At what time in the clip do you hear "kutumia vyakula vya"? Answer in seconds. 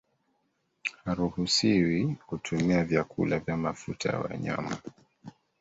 2.27-3.57